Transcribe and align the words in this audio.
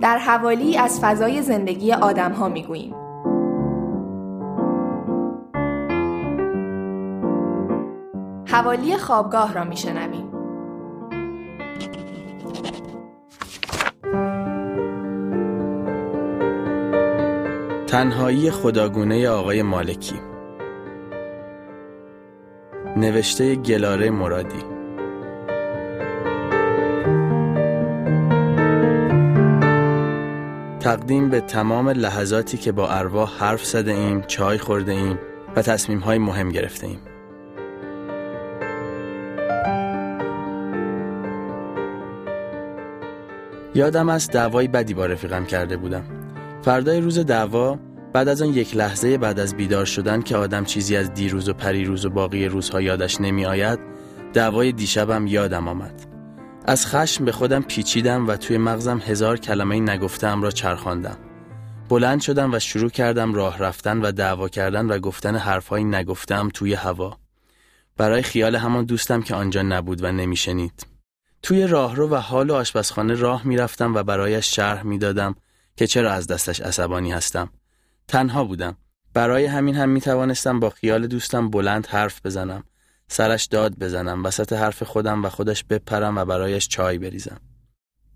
در 0.00 0.18
حوالی 0.18 0.78
از 0.78 1.00
فضای 1.00 1.42
زندگی 1.42 1.92
آدم 1.92 2.32
ها 2.32 2.48
می 2.48 2.62
گوییم. 2.62 2.94
حوالی 8.46 8.96
خوابگاه 8.96 9.54
را 9.54 9.64
می 9.64 9.76
شنویم. 9.76 10.30
تنهایی 17.86 18.50
خداگونه 18.50 19.28
آقای 19.28 19.62
مالکی 19.62 20.20
نوشته 22.96 23.54
گلاره 23.54 24.10
مرادی 24.10 24.79
تقدیم 30.80 31.28
به 31.28 31.40
تمام 31.40 31.88
لحظاتی 31.88 32.58
که 32.58 32.72
با 32.72 32.88
ارواح 32.88 33.38
حرف 33.38 33.64
زده 33.64 33.92
ایم، 33.92 34.22
چای 34.22 34.58
خورده 34.58 34.92
ایم 34.92 35.18
و 35.56 35.62
تصمیم 35.62 35.98
های 35.98 36.18
مهم 36.18 36.48
گرفته 36.48 36.86
ایم. 36.86 36.98
یادم 43.74 44.08
از 44.08 44.30
دعوای 44.30 44.68
بدی 44.68 44.94
با 44.94 45.06
رفیقم 45.06 45.44
کرده 45.44 45.76
بودم. 45.76 46.04
فردای 46.62 47.00
روز 47.00 47.18
دعوا 47.18 47.78
بعد 48.12 48.28
از 48.28 48.42
آن 48.42 48.48
یک 48.48 48.76
لحظه 48.76 49.18
بعد 49.18 49.40
از 49.40 49.54
بیدار 49.54 49.84
شدن 49.84 50.22
که 50.22 50.36
آدم 50.36 50.64
چیزی 50.64 50.96
از 50.96 51.14
دیروز 51.14 51.48
و 51.48 51.52
پریروز 51.52 52.06
و 52.06 52.10
باقی 52.10 52.46
روزها 52.46 52.80
یادش 52.80 53.20
نمی 53.20 53.46
آید 53.46 53.78
دعوای 54.32 54.72
دیشبم 54.72 55.26
یادم 55.26 55.68
آمد 55.68 56.09
از 56.66 56.86
خشم 56.86 57.24
به 57.24 57.32
خودم 57.32 57.62
پیچیدم 57.62 58.28
و 58.28 58.36
توی 58.36 58.58
مغزم 58.58 58.98
هزار 58.98 59.36
کلمه 59.36 59.80
نگفتم 59.80 60.42
را 60.42 60.50
چرخاندم. 60.50 61.18
بلند 61.88 62.20
شدم 62.20 62.54
و 62.54 62.58
شروع 62.58 62.90
کردم 62.90 63.34
راه 63.34 63.58
رفتن 63.58 64.00
و 64.00 64.12
دعوا 64.12 64.48
کردن 64.48 64.86
و 64.86 64.98
گفتن 64.98 65.36
حرفهایی 65.36 65.84
نگفتم 65.84 66.48
توی 66.54 66.74
هوا. 66.74 67.18
برای 67.96 68.22
خیال 68.22 68.56
همان 68.56 68.84
دوستم 68.84 69.22
که 69.22 69.34
آنجا 69.34 69.62
نبود 69.62 70.04
و 70.04 70.12
نمیشنید. 70.12 70.86
توی 71.42 71.66
راهرو 71.66 72.08
و 72.08 72.14
حال 72.14 72.50
و 72.50 72.54
آشپزخانه 72.54 73.14
راه 73.14 73.46
می‌رفتم 73.46 73.94
و 73.94 74.02
برایش 74.02 74.56
شرح 74.56 74.82
می‌دادم 74.82 75.34
که 75.76 75.86
چرا 75.86 76.12
از 76.12 76.26
دستش 76.26 76.60
عصبانی 76.60 77.12
هستم. 77.12 77.50
تنها 78.08 78.44
بودم. 78.44 78.76
برای 79.14 79.46
همین 79.46 79.76
هم 79.76 79.88
می 79.88 80.00
توانستم 80.00 80.60
با 80.60 80.70
خیال 80.70 81.06
دوستم 81.06 81.50
بلند 81.50 81.86
حرف 81.86 82.26
بزنم. 82.26 82.64
سرش 83.12 83.46
داد 83.46 83.78
بزنم 83.78 84.24
وسط 84.24 84.52
حرف 84.52 84.82
خودم 84.82 85.24
و 85.24 85.28
خودش 85.28 85.64
بپرم 85.64 86.18
و 86.18 86.24
برایش 86.24 86.68
چای 86.68 86.98
بریزم. 86.98 87.40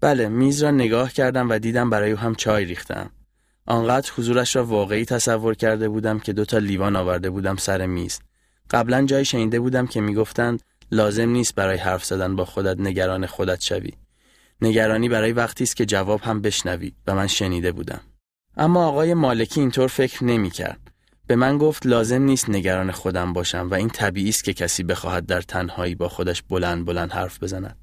بله 0.01 0.29
میز 0.29 0.63
را 0.63 0.71
نگاه 0.71 1.13
کردم 1.13 1.51
و 1.51 1.59
دیدم 1.59 1.91
برای 1.91 2.13
او 2.13 2.19
هم 2.19 2.35
چای 2.35 2.65
ریختم. 2.65 3.11
آنقدر 3.67 4.11
حضورش 4.17 4.57
را 4.57 4.65
واقعی 4.65 5.05
تصور 5.05 5.55
کرده 5.55 5.89
بودم 5.89 6.19
که 6.19 6.33
دوتا 6.33 6.59
لیوان 6.59 6.97
آورده 6.97 7.31
بودم 7.31 7.57
سر 7.57 7.87
میز. 7.87 8.21
قبلا 8.71 9.03
جای 9.07 9.25
شنیده 9.25 9.61
بودم 9.61 9.87
که 9.87 10.01
می‌گفتند 10.01 10.63
لازم 10.93 11.29
نیست 11.29 11.55
برای 11.55 11.79
حرف 11.79 12.05
زدن 12.05 12.37
با 12.37 12.45
خودت 12.45 12.81
نگران 12.81 13.27
خودت 13.27 13.61
شوی. 13.61 13.93
نگرانی 14.61 15.09
برای 15.09 15.33
وقتی 15.33 15.65
است 15.65 15.77
که 15.77 15.87
جواب 15.87 16.21
هم 16.21 16.41
بشنوی. 16.43 16.93
و 17.07 17.15
من 17.15 17.27
شنیده 17.27 17.73
بودم. 17.73 18.01
اما 18.57 18.87
آقای 18.87 19.15
مالکی 19.15 19.61
اینطور 19.61 19.89
فکر 19.89 20.25
نمی 20.25 20.51
کرد. 20.51 20.94
به 21.27 21.37
من 21.37 21.59
گفت 21.59 21.87
لازم 21.87 22.23
نیست 22.23 22.51
نگران 22.51 22.91
خودم 22.93 23.33
باشم 23.33 23.69
و 23.71 23.75
این 23.75 23.89
طبیعی 23.89 24.29
است 24.29 24.45
که 24.45 24.53
کسی 24.53 24.83
بخواهد 24.83 25.27
در 25.27 25.41
تنهایی 25.41 25.95
با 25.95 26.09
خودش 26.09 26.43
بلند 26.43 26.85
بلند 26.85 27.13
حرف 27.13 27.43
بزند. 27.43 27.77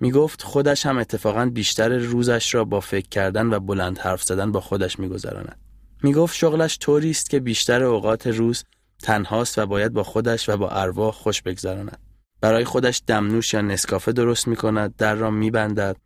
می 0.00 0.12
گفت 0.12 0.42
خودش 0.42 0.86
هم 0.86 0.98
اتفاقا 0.98 1.46
بیشتر 1.46 1.88
روزش 1.88 2.54
را 2.54 2.64
با 2.64 2.80
فکر 2.80 3.08
کردن 3.08 3.52
و 3.52 3.60
بلند 3.60 3.98
حرف 3.98 4.22
زدن 4.22 4.52
با 4.52 4.60
خودش 4.60 4.98
می 4.98 5.08
گذراند. 5.08 5.58
می 6.02 6.12
گفت 6.12 6.36
شغلش 6.36 6.78
طوری 6.78 7.10
است 7.10 7.30
که 7.30 7.40
بیشتر 7.40 7.82
اوقات 7.82 8.26
روز 8.26 8.64
تنهاست 9.02 9.58
و 9.58 9.66
باید 9.66 9.92
با 9.92 10.02
خودش 10.02 10.48
و 10.48 10.56
با 10.56 10.68
ارواح 10.70 11.12
خوش 11.12 11.42
بگذراند. 11.42 11.98
برای 12.40 12.64
خودش 12.64 13.02
دمنوش 13.06 13.54
یا 13.54 13.60
نسکافه 13.60 14.12
درست 14.12 14.48
می 14.48 14.56
کند، 14.56 14.96
در 14.96 15.14
را 15.14 15.30
می 15.30 15.50
بندد، 15.50 15.96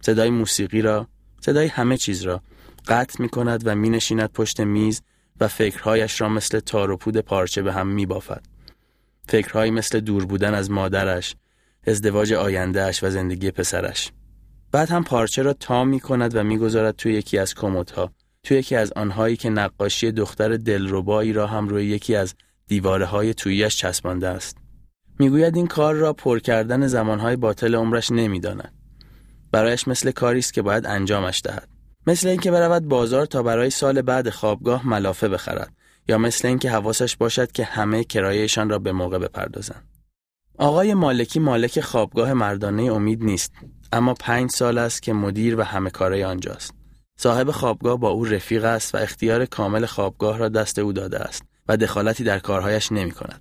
صدای 0.00 0.30
موسیقی 0.30 0.82
را، 0.82 1.08
صدای 1.40 1.66
همه 1.66 1.96
چیز 1.96 2.22
را 2.22 2.42
قطع 2.88 3.22
می 3.22 3.28
کند 3.28 3.62
و 3.66 3.74
می 3.74 3.90
نشیند 3.90 4.32
پشت 4.32 4.60
میز 4.60 5.02
و 5.40 5.48
فکرهایش 5.48 6.20
را 6.20 6.28
مثل 6.28 6.60
تار 6.60 6.90
و 6.90 6.96
پود 6.96 7.16
پارچه 7.16 7.62
به 7.62 7.72
هم 7.72 7.86
می 7.86 8.06
بافد. 8.06 8.46
فکرهایی 9.28 9.70
مثل 9.70 10.00
دور 10.00 10.24
بودن 10.26 10.54
از 10.54 10.70
مادرش، 10.70 11.36
ازدواج 11.86 12.32
آیندهش 12.32 13.04
و 13.04 13.10
زندگی 13.10 13.50
پسرش. 13.50 14.12
بعد 14.72 14.90
هم 14.90 15.04
پارچه 15.04 15.42
را 15.42 15.52
تا 15.52 15.84
می 15.84 16.00
کند 16.00 16.36
و 16.36 16.42
می‌گذارد 16.42 16.96
توی 16.96 17.12
یکی 17.12 17.38
از 17.38 17.54
کموتها 17.54 18.12
توی 18.42 18.58
یکی 18.58 18.76
از 18.76 18.92
آنهایی 18.92 19.36
که 19.36 19.50
نقاشی 19.50 20.12
دختر 20.12 20.56
دلربایی 20.56 21.32
را 21.32 21.46
هم 21.46 21.68
روی 21.68 21.84
یکی 21.84 22.16
از 22.16 22.34
دیواره 22.66 23.04
های 23.04 23.34
تویش 23.34 23.76
چسبانده 23.76 24.28
است. 24.28 24.56
می‌گوید 25.18 25.56
این 25.56 25.66
کار 25.66 25.94
را 25.94 26.12
پر 26.12 26.38
کردن 26.38 26.86
زمانهای 26.86 27.36
باطل 27.36 27.74
عمرش 27.74 28.10
نمی‌داند. 28.10 28.74
برایش 29.52 29.88
مثل 29.88 30.10
کاری 30.10 30.38
است 30.38 30.52
که 30.52 30.62
باید 30.62 30.86
انجامش 30.86 31.40
دهد. 31.44 31.68
مثل 32.06 32.28
اینکه 32.28 32.50
برود 32.50 32.88
بازار 32.88 33.26
تا 33.26 33.42
برای 33.42 33.70
سال 33.70 34.02
بعد 34.02 34.30
خوابگاه 34.30 34.88
ملافه 34.88 35.28
بخرد 35.28 35.72
یا 36.08 36.18
مثل 36.18 36.48
اینکه 36.48 36.70
حواسش 36.70 37.16
باشد 37.16 37.52
که 37.52 37.64
همه 37.64 38.04
کرایهشان 38.04 38.70
را 38.70 38.78
به 38.78 38.92
موقع 38.92 39.18
بپردازند. 39.18 39.88
آقای 40.58 40.94
مالکی 40.94 41.38
مالک 41.40 41.80
خوابگاه 41.80 42.32
مردانه 42.32 42.82
امید 42.82 43.24
نیست 43.24 43.52
اما 43.92 44.14
پنج 44.14 44.50
سال 44.50 44.78
است 44.78 45.02
که 45.02 45.12
مدیر 45.12 45.60
و 45.60 45.62
همه 45.62 45.90
کاره 45.90 46.26
آنجاست. 46.26 46.74
صاحب 47.18 47.50
خوابگاه 47.50 47.98
با 47.98 48.08
او 48.08 48.24
رفیق 48.24 48.64
است 48.64 48.94
و 48.94 48.98
اختیار 48.98 49.44
کامل 49.44 49.86
خوابگاه 49.86 50.38
را 50.38 50.48
دست 50.48 50.78
او 50.78 50.92
داده 50.92 51.18
است 51.18 51.42
و 51.68 51.76
دخالتی 51.76 52.24
در 52.24 52.38
کارهایش 52.38 52.92
نمی 52.92 53.10
کند. 53.10 53.40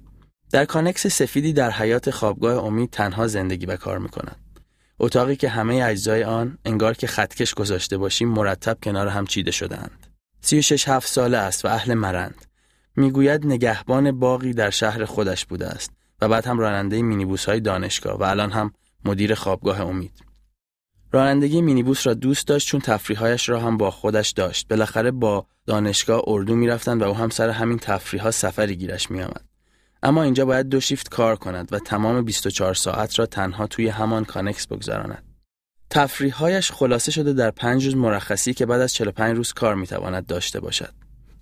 در 0.51 0.65
کانکس 0.65 1.07
سفیدی 1.07 1.53
در 1.53 1.71
حیات 1.71 2.09
خوابگاه 2.09 2.65
امید 2.65 2.89
تنها 2.89 3.27
زندگی 3.27 3.65
و 3.65 3.75
کار 3.75 3.97
می 3.97 4.09
کند. 4.09 4.44
اتاقی 4.99 5.35
که 5.35 5.49
همه 5.49 5.83
اجزای 5.83 6.23
آن 6.23 6.57
انگار 6.65 6.93
که 6.93 7.07
خطکش 7.07 7.53
گذاشته 7.53 7.97
باشیم 7.97 8.29
مرتب 8.29 8.77
کنار 8.83 9.07
هم 9.07 9.25
چیده 9.25 9.51
شدهاند. 9.51 10.07
سی 10.41 10.59
و 10.59 10.61
شش 10.61 10.87
هفت 10.87 11.07
ساله 11.07 11.37
است 11.37 11.65
و 11.65 11.67
اهل 11.67 11.93
مرند. 11.93 12.45
می‌گوید 12.95 13.45
نگهبان 13.45 14.19
باقی 14.19 14.53
در 14.53 14.69
شهر 14.69 15.05
خودش 15.05 15.45
بوده 15.45 15.67
است 15.67 15.91
و 16.21 16.29
بعد 16.29 16.47
هم 16.47 16.59
راننده 16.59 17.01
مینیبوس 17.01 17.45
های 17.45 17.59
دانشگاه 17.59 18.19
و 18.19 18.23
الان 18.23 18.51
هم 18.51 18.73
مدیر 19.05 19.35
خوابگاه 19.35 19.81
امید. 19.81 20.23
رانندگی 21.11 21.61
مینیبوس 21.61 22.07
را 22.07 22.13
دوست 22.13 22.47
داشت 22.47 22.67
چون 22.67 22.81
تفریحایش 22.81 23.49
را 23.49 23.59
هم 23.59 23.77
با 23.77 23.91
خودش 23.91 24.29
داشت. 24.29 24.67
بالاخره 24.67 25.11
با 25.11 25.47
دانشگاه 25.65 26.21
اردو 26.27 26.55
می‌رفتند 26.55 27.01
و 27.01 27.05
او 27.05 27.15
هم 27.15 27.29
سر 27.29 27.49
همین 27.49 27.79
تفریحات 27.79 28.33
سفری 28.33 28.75
گیرش 28.75 29.11
میآمد. 29.11 29.45
اما 30.05 30.23
اینجا 30.23 30.45
باید 30.45 30.69
دو 30.69 30.79
شیفت 30.79 31.09
کار 31.09 31.35
کند 31.35 31.73
و 31.73 31.79
تمام 31.79 32.21
24 32.21 32.73
ساعت 32.73 33.19
را 33.19 33.25
تنها 33.25 33.67
توی 33.67 33.87
همان 33.87 34.25
کانکس 34.25 34.67
بگذراند. 34.67 35.23
تفریحهایش 35.89 36.71
خلاصه 36.71 37.11
شده 37.11 37.33
در 37.33 37.51
پنج 37.51 37.85
روز 37.85 37.95
مرخصی 37.95 38.53
که 38.53 38.65
بعد 38.65 38.81
از 38.81 38.93
45 38.93 39.37
روز 39.37 39.53
کار 39.53 39.75
می‌تواند 39.75 40.25
داشته 40.25 40.59
باشد. 40.59 40.93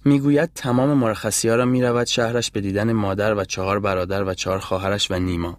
می‌گوید 0.05 0.51
تمام 0.55 0.97
مرخصی 0.97 1.49
ها 1.49 1.55
را 1.55 1.65
می‌رود 1.65 2.07
شهرش 2.07 2.51
به 2.51 2.61
دیدن 2.61 2.91
مادر 2.91 3.35
و 3.35 3.45
چهار 3.45 3.79
برادر 3.79 4.23
و 4.23 4.33
چهار 4.33 4.59
خواهرش 4.59 5.11
و 5.11 5.19
نیما. 5.19 5.57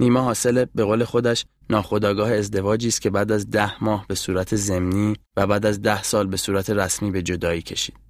نیما 0.00 0.20
حاصل 0.20 0.64
به 0.74 0.84
قول 0.84 1.04
خودش 1.04 1.44
ناخداگاه 1.70 2.32
ازدواجی 2.32 2.88
است 2.88 3.00
که 3.00 3.10
بعد 3.10 3.32
از 3.32 3.50
ده 3.50 3.84
ماه 3.84 4.04
به 4.08 4.14
صورت 4.14 4.56
زمینی 4.56 5.16
و 5.36 5.46
بعد 5.46 5.66
از 5.66 5.82
ده 5.82 6.02
سال 6.02 6.26
به 6.26 6.36
صورت 6.36 6.70
رسمی 6.70 7.10
به 7.10 7.22
جدایی 7.22 7.62
کشید. 7.62 8.05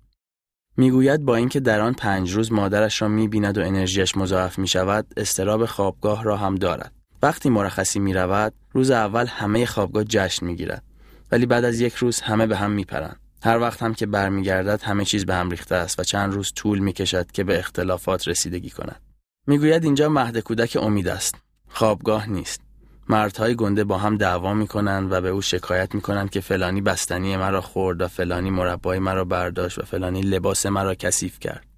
می‌گوید 0.76 1.24
با 1.24 1.36
اینکه 1.36 1.60
در 1.60 1.80
آن 1.80 1.92
پنج 1.92 2.32
روز 2.32 2.52
مادرش 2.52 3.02
را 3.02 3.08
می‌بیند 3.08 3.58
و 3.58 3.60
انرژیش 3.60 4.16
مضاعف 4.16 4.58
می 4.58 4.68
شود 4.68 5.06
استراب 5.16 5.66
خوابگاه 5.66 6.24
را 6.24 6.36
هم 6.36 6.54
دارد. 6.54 6.92
وقتی 7.22 7.50
مرخصی 7.50 7.98
می 7.98 8.14
رود 8.14 8.52
روز 8.72 8.90
اول 8.90 9.26
همه 9.26 9.66
خوابگاه 9.66 10.04
جشن 10.04 10.46
می 10.46 10.56
گیرد 10.56 10.82
ولی 11.32 11.46
بعد 11.46 11.64
از 11.64 11.80
یک 11.80 11.94
روز 11.94 12.20
همه 12.20 12.46
به 12.46 12.56
هم 12.56 12.70
میپرند. 12.70 13.20
هر 13.42 13.58
وقت 13.58 13.82
هم 13.82 13.94
که 13.94 14.06
برمیگردد 14.06 14.82
همه 14.82 15.04
چیز 15.04 15.26
به 15.26 15.34
هم 15.34 15.50
ریخته 15.50 15.74
است 15.74 16.00
و 16.00 16.04
چند 16.04 16.32
روز 16.32 16.52
طول 16.56 16.78
می 16.78 16.92
کشد 16.92 17.30
که 17.32 17.44
به 17.44 17.58
اختلافات 17.58 18.28
رسیدگی 18.28 18.70
کند. 18.70 19.00
می‌گوید 19.46 19.84
اینجا 19.84 20.08
مهد 20.08 20.38
کودک 20.38 20.78
امید 20.80 21.08
است. 21.08 21.34
خوابگاه 21.68 22.30
نیست. 22.30 22.65
مردهای 23.08 23.54
گنده 23.54 23.84
با 23.84 23.98
هم 23.98 24.16
دعوا 24.16 24.54
می‌کنند 24.54 25.12
و 25.12 25.20
به 25.20 25.28
او 25.28 25.42
شکایت 25.42 25.94
می‌کنند 25.94 26.30
که 26.30 26.40
فلانی 26.40 26.80
بستنی 26.80 27.36
مرا 27.36 27.60
خورد 27.60 28.00
و 28.00 28.08
فلانی 28.08 28.50
مربای 28.50 28.98
مرا 28.98 29.24
برداشت 29.24 29.78
و 29.78 29.82
فلانی 29.82 30.20
لباس 30.20 30.66
مرا 30.66 30.94
کثیف 30.94 31.40
کرد. 31.40 31.75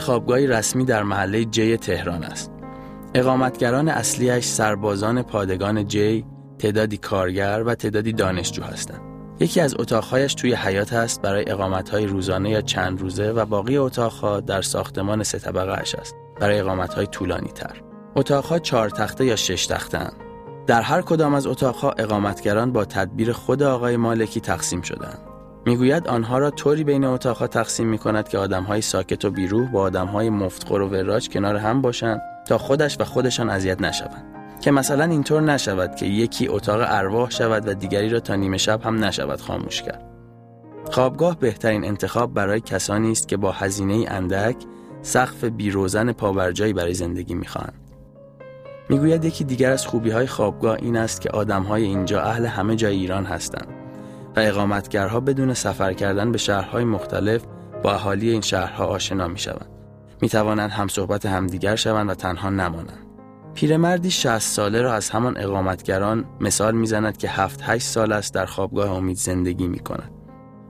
خوابگاهی 0.00 0.46
رسمی 0.46 0.84
در 0.84 1.02
محله 1.02 1.44
جی 1.44 1.76
تهران 1.76 2.24
است. 2.24 2.50
اقامتگران 3.14 3.88
اصلیش 3.88 4.44
سربازان 4.44 5.22
پادگان 5.22 5.86
جی، 5.86 6.24
تعدادی 6.58 6.96
کارگر 6.96 7.62
و 7.66 7.74
تعدادی 7.74 8.12
دانشجو 8.12 8.62
هستند. 8.62 9.00
یکی 9.40 9.60
از 9.60 9.74
اتاقهایش 9.78 10.34
توی 10.34 10.54
حیات 10.54 10.92
است 10.92 11.22
برای 11.22 11.50
اقامتهای 11.50 12.06
روزانه 12.06 12.50
یا 12.50 12.60
چند 12.60 13.00
روزه 13.00 13.30
و 13.30 13.44
باقی 13.44 13.76
اتاقها 13.76 14.40
در 14.40 14.62
ساختمان 14.62 15.22
سه 15.22 15.38
طبقه 15.38 15.80
اش 15.80 15.94
است 15.94 16.14
برای 16.40 16.60
اقامتهای 16.60 17.06
طولانی 17.06 17.50
تر. 17.50 17.82
اتاقها 18.16 18.58
چهار 18.58 18.90
تخته 18.90 19.24
یا 19.24 19.36
شش 19.36 19.66
تخته 19.66 19.98
هم. 19.98 20.12
در 20.66 20.82
هر 20.82 21.02
کدام 21.02 21.34
از 21.34 21.46
اتاقها 21.46 21.90
اقامتگران 21.90 22.72
با 22.72 22.84
تدبیر 22.84 23.32
خود 23.32 23.62
آقای 23.62 23.96
مالکی 23.96 24.40
تقسیم 24.40 24.82
شدند. 24.82 25.29
می‌گوید 25.66 26.08
آنها 26.08 26.38
را 26.38 26.50
طوری 26.50 26.84
بین 26.84 27.04
اتاقها 27.04 27.46
تقسیم 27.46 27.86
می 27.86 27.98
کند 27.98 28.28
که 28.28 28.38
آدمهای 28.38 28.80
ساکت 28.80 29.24
و 29.24 29.30
بیروح 29.30 29.70
با 29.70 29.80
آدمهای 29.80 30.30
مفتخور 30.30 30.80
و 30.82 30.88
وراج 30.88 31.28
کنار 31.28 31.56
هم 31.56 31.82
باشند 31.82 32.20
تا 32.46 32.58
خودش 32.58 33.00
و 33.00 33.04
خودشان 33.04 33.50
اذیت 33.50 33.80
نشوند. 33.80 34.24
که 34.60 34.70
مثلا 34.70 35.04
اینطور 35.04 35.42
نشود 35.42 35.94
که 35.94 36.06
یکی 36.06 36.48
اتاق 36.48 36.80
ارواح 36.84 37.30
شود 37.30 37.68
و 37.68 37.74
دیگری 37.74 38.08
را 38.08 38.20
تا 38.20 38.34
نیمه 38.34 38.58
شب 38.58 38.82
هم 38.82 39.04
نشود 39.04 39.40
خاموش 39.40 39.82
کرد. 39.82 40.04
خوابگاه 40.90 41.38
بهترین 41.38 41.84
انتخاب 41.84 42.34
برای 42.34 42.60
کسانی 42.60 43.12
است 43.12 43.28
که 43.28 43.36
با 43.36 43.52
هزینه 43.52 44.04
اندک 44.08 44.56
سقف 45.02 45.44
بیروزن 45.44 46.12
پابرجایی 46.12 46.72
برای 46.72 46.94
زندگی 46.94 47.34
می‌خواهند. 47.34 47.80
می‌گوید 48.88 49.24
یکی 49.24 49.44
دیگر 49.44 49.72
از 49.72 49.86
خوبی 49.86 50.10
های 50.10 50.26
خوابگاه 50.26 50.76
این 50.76 50.96
است 50.96 51.20
که 51.20 51.30
آدم 51.30 51.62
های 51.62 51.84
اینجا 51.84 52.22
اهل 52.22 52.46
همه 52.46 52.76
جای 52.76 52.96
ایران 52.96 53.24
هستند 53.24 53.79
و 54.36 54.40
اقامتگرها 54.40 55.20
بدون 55.20 55.54
سفر 55.54 55.92
کردن 55.92 56.32
به 56.32 56.38
شهرهای 56.38 56.84
مختلف 56.84 57.42
با 57.82 57.92
اهالی 57.92 58.30
این 58.30 58.40
شهرها 58.40 58.86
آشنا 58.86 59.28
می 59.28 59.38
شوند. 59.38 59.68
می 60.20 60.28
توانند 60.28 60.70
هم 60.70 60.88
صحبت 60.88 61.26
همدیگر 61.26 61.76
شوند 61.76 62.10
و 62.10 62.14
تنها 62.14 62.50
نمانند. 62.50 63.06
پیرمردی 63.54 64.10
60 64.10 64.38
ساله 64.38 64.82
را 64.82 64.94
از 64.94 65.10
همان 65.10 65.38
اقامتگران 65.38 66.24
مثال 66.40 66.74
می‌زند 66.74 67.16
که 67.16 67.28
7 67.28 67.60
8 67.62 67.86
سال 67.86 68.12
است 68.12 68.34
در 68.34 68.46
خوابگاه 68.46 68.90
امید 68.90 69.16
زندگی 69.16 69.68
می 69.68 69.78
کند. 69.78 70.10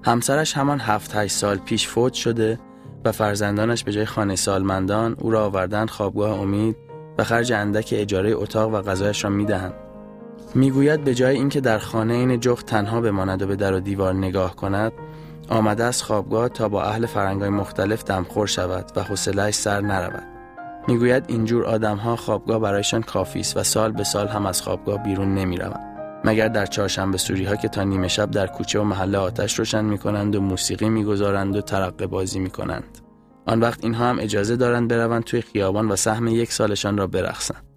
همسرش 0.04 0.56
همان 0.56 0.80
7 0.80 1.16
8 1.16 1.32
سال 1.32 1.56
پیش 1.56 1.88
فوت 1.88 2.12
شده 2.12 2.58
و 3.04 3.12
فرزندانش 3.12 3.84
به 3.84 3.92
جای 3.92 4.04
خانه 4.04 4.36
سالمندان 4.36 5.16
او 5.18 5.30
را 5.30 5.44
آوردن 5.44 5.86
خوابگاه 5.86 6.40
امید 6.40 6.76
و 7.18 7.24
خرج 7.24 7.52
اندک 7.52 7.94
اجاره 7.96 8.30
اتاق 8.30 8.74
و 8.74 8.82
غذایش 8.82 9.24
را 9.24 9.30
می‌دهند. 9.30 9.74
می‌گوید 10.54 11.04
به 11.04 11.14
جای 11.14 11.36
اینکه 11.36 11.60
در 11.60 11.78
خانه 11.78 12.14
این 12.14 12.40
جغد 12.40 12.64
تنها 12.64 13.00
بماند 13.00 13.42
و 13.42 13.46
به 13.46 13.56
در 13.56 13.74
و 13.74 13.80
دیوار 13.80 14.14
نگاه 14.14 14.56
کند 14.56 14.92
آمده 15.48 15.84
از 15.84 16.02
خوابگاه 16.02 16.48
تا 16.48 16.68
با 16.68 16.82
اهل 16.82 17.06
فرنگای 17.06 17.48
مختلف 17.48 18.04
دمخور 18.04 18.46
شود 18.46 18.92
و 18.96 19.02
حوصلهاش 19.02 19.54
سر 19.54 19.80
نرود 19.80 20.22
می‌گوید 20.88 21.24
اینجور 21.28 21.64
آدمها 21.64 22.16
خوابگاه 22.16 22.58
برایشان 22.58 23.02
کافی 23.02 23.40
است 23.40 23.56
و 23.56 23.62
سال 23.62 23.92
به 23.92 24.04
سال 24.04 24.28
هم 24.28 24.46
از 24.46 24.62
خوابگاه 24.62 25.02
بیرون 25.02 25.34
نمی‌روند 25.34 25.90
مگر 26.24 26.48
در 26.48 26.66
چهارشنبه 26.66 27.18
سوری 27.18 27.44
ها 27.44 27.56
که 27.56 27.68
تا 27.68 27.82
نیمه 27.82 28.08
شب 28.08 28.30
در 28.30 28.46
کوچه 28.46 28.80
و 28.80 28.84
محله 28.84 29.18
آتش 29.18 29.58
روشن 29.58 29.84
می 29.84 29.98
کنند 29.98 30.36
و 30.36 30.40
موسیقی 30.40 30.88
می‌گذارند 30.88 31.56
و 31.56 31.60
ترقه 31.60 32.06
بازی 32.06 32.38
می 32.38 32.50
کنند. 32.50 32.98
آن 33.46 33.60
وقت 33.60 33.84
اینها 33.84 34.04
هم 34.04 34.18
اجازه 34.18 34.56
دارند 34.56 34.88
بروند 34.88 35.24
توی 35.24 35.40
خیابان 35.40 35.88
و 35.88 35.96
سهم 35.96 36.28
یک 36.28 36.52
سالشان 36.52 36.98
را 36.98 37.06
برقصند. 37.06 37.69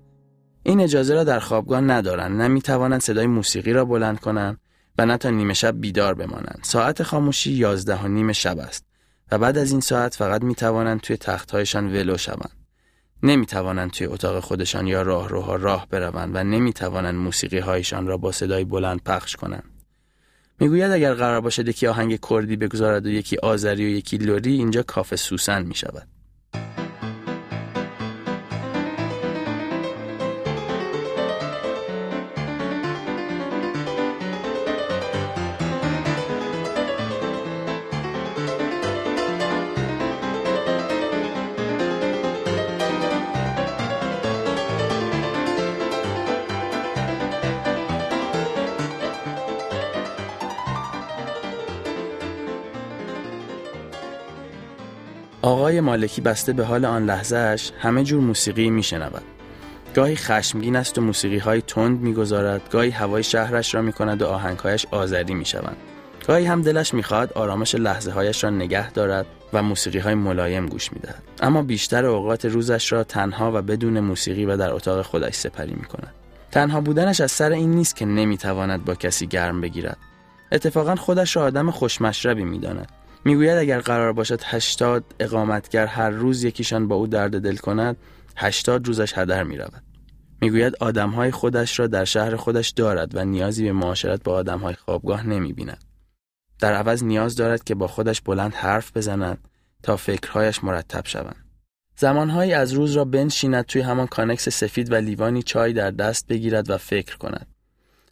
این 0.63 0.81
اجازه 0.81 1.13
را 1.13 1.23
در 1.23 1.39
خوابگاه 1.39 1.81
ندارند 1.81 2.41
نه 2.41 2.47
می 2.47 2.61
توانند 2.61 3.01
صدای 3.01 3.27
موسیقی 3.27 3.73
را 3.73 3.85
بلند 3.85 4.19
کنند 4.19 4.57
و 4.97 5.05
نه 5.05 5.17
تا 5.17 5.29
نیمه 5.29 5.53
شب 5.53 5.81
بیدار 5.81 6.13
بمانند. 6.13 6.59
ساعت 6.61 7.03
خاموشی 7.03 7.51
یازده 7.51 8.03
و 8.03 8.07
نیم 8.07 8.31
شب 8.31 8.59
است 8.59 8.85
و 9.31 9.37
بعد 9.37 9.57
از 9.57 9.71
این 9.71 9.81
ساعت 9.81 10.15
فقط 10.15 10.43
می 10.43 10.55
توانند 10.55 11.01
توی 11.01 11.17
تختهایشان 11.17 11.93
ولو 11.93 12.17
شوند. 12.17 12.51
نمی 13.23 13.45
توانند 13.45 13.91
توی 13.91 14.07
اتاق 14.07 14.39
خودشان 14.39 14.87
یا 14.87 15.01
راهروها 15.01 15.55
راه 15.55 15.87
بروند 15.89 16.35
و 16.35 16.43
نمی 16.43 16.73
توانند 16.73 17.15
موسیقی 17.15 17.59
هایشان 17.59 18.07
را 18.07 18.17
با 18.17 18.31
صدای 18.31 18.63
بلند 18.63 19.03
پخش 19.03 19.35
کنند. 19.35 19.63
می‌گوید 20.59 20.91
اگر 20.91 21.13
قرار 21.13 21.41
باشد 21.41 21.67
یکی 21.67 21.87
آهنگ 21.87 22.19
کردی 22.29 22.55
بگذارد 22.55 23.05
و 23.05 23.09
یکی 23.09 23.37
آذری 23.37 23.85
و 23.85 23.89
یکی 23.89 24.17
لوری 24.17 24.53
اینجا 24.53 24.83
کافه 24.83 25.15
سوسن 25.15 25.63
می 25.63 25.75
شود. 25.75 26.07
آقای 55.43 55.81
مالکی 55.81 56.21
بسته 56.21 56.53
به 56.53 56.65
حال 56.65 56.85
آن 56.85 57.05
لحظهش 57.05 57.71
همه 57.79 58.03
جور 58.03 58.21
موسیقی 58.21 58.69
میشنود. 58.69 59.21
گاهی 59.95 60.15
خشمگین 60.15 60.75
است 60.75 60.97
و 60.97 61.01
موسیقی 61.01 61.37
های 61.37 61.61
تند 61.61 62.01
می‌گذارد 62.01 62.61
گاهی 62.71 62.89
هوای 62.89 63.23
شهرش 63.23 63.75
را 63.75 63.81
می‌کند 63.81 64.21
و 64.21 64.25
آهنگهایش 64.25 64.85
آذری 64.91 65.33
می‌شوند. 65.33 65.77
گاهی 66.27 66.45
هم 66.45 66.61
دلش 66.61 66.93
می‌خواهد 66.93 67.33
آرامش 67.33 67.75
لحظه 67.75 68.11
هایش 68.11 68.43
را 68.43 68.49
نگه 68.49 68.91
دارد 68.91 69.25
و 69.53 69.63
موسیقی 69.63 69.99
های 69.99 70.13
ملایم 70.13 70.67
گوش 70.67 70.93
می‌دهد. 70.93 71.23
اما 71.41 71.61
بیشتر 71.61 72.05
اوقات 72.05 72.45
روزش 72.45 72.91
را 72.91 73.03
تنها 73.03 73.51
و 73.55 73.61
بدون 73.61 73.99
موسیقی 73.99 74.45
و 74.45 74.57
در 74.57 74.73
اتاق 74.73 75.01
خودش 75.01 75.33
سپری 75.33 75.73
می‌کند. 75.73 76.13
تنها 76.51 76.81
بودنش 76.81 77.21
از 77.21 77.31
سر 77.31 77.51
این 77.51 77.71
نیست 77.71 77.95
که 77.95 78.05
نمی‌تواند 78.05 78.85
با 78.85 78.95
کسی 78.95 79.27
گرم 79.27 79.61
بگیرد. 79.61 79.97
اتفاقا 80.51 80.95
خودش 80.95 81.35
را 81.35 81.43
آدم 81.43 81.71
خوشمشربی 81.71 82.43
می‌داند. 82.43 82.87
می‌گوید 83.25 83.57
اگر 83.57 83.79
قرار 83.79 84.13
باشد 84.13 84.39
80 84.45 85.03
اقامتگر 85.19 85.85
هر 85.85 86.09
روز 86.09 86.43
یکیشان 86.43 86.87
با 86.87 86.95
او 86.95 87.07
درد 87.07 87.41
دل 87.41 87.55
کند 87.55 87.97
80 88.35 88.87
روزش 88.87 89.17
هدر 89.17 89.43
می 89.43 89.57
رود. 89.57 89.83
می‌گوید 90.41 90.75
آدمهای 90.79 91.31
خودش 91.31 91.79
را 91.79 91.87
در 91.87 92.05
شهر 92.05 92.35
خودش 92.35 92.69
دارد 92.69 93.15
و 93.15 93.25
نیازی 93.25 93.63
به 93.63 93.71
معاشرت 93.71 94.23
با 94.23 94.33
آدمهای 94.33 94.75
خوابگاه 94.75 95.27
نمی 95.27 95.53
بیند. 95.53 95.83
در 96.59 96.73
عوض 96.73 97.03
نیاز 97.03 97.35
دارد 97.35 97.63
که 97.63 97.75
با 97.75 97.87
خودش 97.87 98.21
بلند 98.21 98.53
حرف 98.53 98.97
بزند 98.97 99.47
تا 99.83 99.97
فکرهایش 99.97 100.63
مرتب 100.63 101.07
شوند. 101.07 101.45
زمانهایی 101.97 102.53
از 102.53 102.73
روز 102.73 102.91
را 102.91 103.05
بنشیند 103.05 103.65
توی 103.65 103.81
همان 103.81 104.07
کانکس 104.07 104.49
سفید 104.49 104.91
و 104.91 104.95
لیوانی 104.95 105.43
چای 105.43 105.73
در 105.73 105.91
دست 105.91 106.27
بگیرد 106.27 106.69
و 106.69 106.77
فکر 106.77 107.17
کند. 107.17 107.47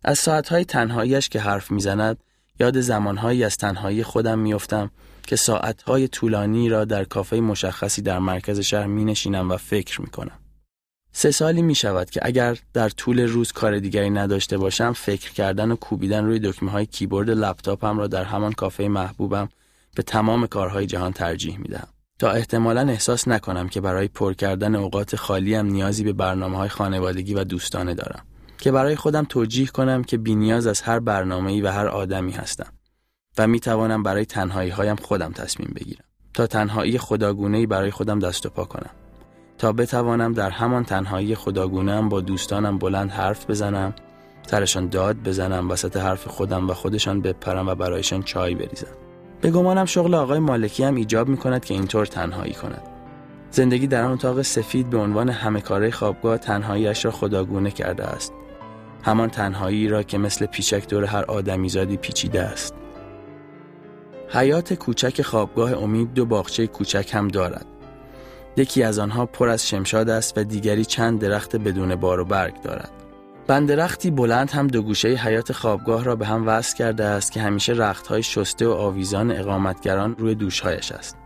از 0.04 0.20
ساعتهای 0.20 0.66
تنهاییش 0.66 1.30
که 1.30 1.40
حرف 1.40 1.72
می‌زند 1.72 2.18
یاد 2.62 2.82
زمانهایی 2.82 3.44
از 3.44 3.58
تنهایی 3.58 4.04
خودم 4.04 4.40
میافتم 4.40 4.92
که 5.28 5.36
ساعتهای 5.36 6.08
طولانی 6.08 6.70
را 6.70 6.86
در 6.86 7.04
کافه 7.04 7.40
مشخصی 7.40 8.02
در 8.02 8.20
مرکز 8.20 8.60
شهر 8.60 8.88
می 8.88 9.06
نشینم 9.06 9.52
و 9.52 9.58
فکر 9.58 10.02
می 10.02 10.08
کنم. 10.08 10.40
سه 11.12 11.32
سالی 11.32 11.62
می 11.62 11.76
شود 11.76 12.10
که 12.10 12.20
اگر 12.24 12.58
در 12.74 12.90
طول 12.90 13.20
روز 13.20 13.52
کار 13.52 13.80
دیگری 13.80 14.10
نداشته 14.10 14.58
باشم 14.58 14.94
فکر 14.94 15.32
کردن 15.32 15.72
و 15.72 15.76
کوبیدن 15.76 16.26
روی 16.26 16.40
دکمه 16.40 16.72
های 16.72 16.86
کیبورد 16.86 17.30
لپتاپم 17.30 17.98
را 17.98 18.08
در 18.08 18.24
همان 18.24 18.52
کافه 18.52 18.88
محبوبم 18.88 19.50
به 19.96 20.04
تمام 20.04 20.48
کارهای 20.48 20.86
جهان 20.86 21.14
ترجیح 21.14 21.58
می 21.58 21.68
دهم. 21.68 21.88
تا 22.20 22.32
احتمالا 22.32 22.82
احساس 22.82 23.28
نکنم 23.28 23.70
که 23.70 23.82
برای 23.82 24.08
پر 24.08 24.34
کردن 24.34 24.76
اوقات 24.76 25.16
خالیم 25.16 25.66
نیازی 25.66 26.04
به 26.04 26.14
برنامه 26.14 26.58
های 26.58 26.70
خانوادگی 26.70 27.34
و 27.34 27.44
دوستانه 27.44 27.94
دارم. 27.94 28.26
که 28.62 28.72
برای 28.72 28.96
خودم 28.96 29.24
توجیه 29.24 29.68
کنم 29.68 30.04
که 30.04 30.18
بینیاز 30.18 30.68
از 30.68 30.82
هر 30.82 31.00
برنامه‌ای 31.00 31.62
و 31.62 31.68
هر 31.68 31.88
آدمی 31.88 32.32
هستم 32.32 32.74
و 33.38 33.48
می 33.48 33.60
توانم 33.60 34.04
برای 34.04 34.26
تنهایی 34.26 34.70
هایم 34.70 34.96
خودم 34.96 35.32
تصمیم 35.32 35.74
بگیرم 35.76 36.04
تا 36.34 36.48
تنهایی 36.48 36.98
خداگونه 36.98 37.68
برای 37.68 37.92
خودم 37.92 38.20
دست 38.20 38.46
و 38.46 38.50
پا 38.50 38.66
کنم. 38.66 38.90
تا 39.58 39.72
بتوانم 39.72 40.34
در 40.34 40.50
همان 40.50 40.84
تنهایی 40.84 41.36
خداگونه 41.36 42.02
با 42.02 42.22
دوستانم 42.22 42.78
بلند 42.78 43.10
حرف 43.12 43.50
بزنم 43.50 43.94
سرشان 44.48 44.88
داد 44.88 45.18
بزنم 45.18 45.70
وسط 45.70 45.98
حرف 45.98 46.28
خودم 46.28 46.70
و 46.70 46.74
خودشان 46.74 47.22
بپرم 47.22 47.68
و 47.68 47.76
برایشان 47.76 48.24
چای 48.24 48.56
بریزم. 48.56 48.88
به 49.42 49.52
گمانم 49.52 49.86
شغل 49.86 50.16
آقای 50.16 50.40
مالکی 50.40 50.84
هم 50.84 50.96
ایجاب 50.96 51.28
می 51.28 51.38
کند 51.38 51.66
که 51.66 51.74
اینطور 51.74 52.06
تنهایی 52.06 52.54
کند. 52.54 52.82
زندگی 53.52 53.88
در 53.88 54.04
آن 54.04 54.12
اتاق 54.12 54.42
سفید 54.42 54.90
به 54.90 54.98
عنوان 54.98 55.30
همه 55.30 55.62
کاره 55.62 55.92
خوابگاه 55.92 56.38
تنهاییش 56.38 57.06
را 57.06 57.12
خداگونه 57.12 57.72
کرده 57.72 58.04
است. 58.04 58.34
همان 59.04 59.30
تنهایی 59.30 59.88
را 59.88 60.04
که 60.04 60.18
مثل 60.18 60.46
پیچک 60.46 60.88
دور 60.88 61.04
هر 61.04 61.24
آدمیزادی 61.24 61.98
پیچیده 61.98 62.42
است. 62.42 62.74
حیات 64.30 64.74
کوچک 64.74 65.22
خوابگاه 65.22 65.84
امید 65.84 66.14
دو 66.14 66.26
باغچه 66.26 66.68
کوچک 66.68 67.10
هم 67.14 67.28
دارد. 67.28 67.66
یکی 68.58 68.84
از 68.84 69.00
آنها 69.00 69.26
پر 69.26 69.50
از 69.50 69.68
شمشاد 69.68 70.10
است 70.10 70.38
و 70.38 70.44
دیگری 70.44 70.86
چند 70.86 71.20
درخت 71.20 71.56
بدون 71.56 71.96
بار 71.96 72.20
و 72.20 72.26
برگ 72.26 72.62
دارد. 72.62 72.92
بندرختی 73.48 74.12
بلند 74.12 74.52
هم 74.52 74.68
دو 74.68 74.82
گوشه 74.82 75.08
حیات 75.08 75.52
خوابگاه 75.52 76.04
را 76.04 76.16
به 76.16 76.26
هم 76.26 76.48
وصل 76.48 76.78
کرده 76.78 77.04
است 77.04 77.32
که 77.32 77.42
همیشه 77.42 77.74
رختهای 77.74 78.24
شسته 78.24 78.68
و 78.68 78.72
آویزان 78.72 79.32
اقامتگران 79.32 80.16
روی 80.18 80.36
دوشهایش 80.36 80.92
است. 80.92 81.18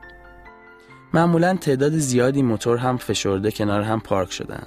معمولا 1.13 1.57
تعداد 1.61 1.97
زیادی 1.97 2.41
موتور 2.41 2.77
هم 2.77 2.97
فشرده 2.97 3.51
کنار 3.51 3.81
هم 3.81 3.99
پارک 3.99 4.31
شدن. 4.31 4.63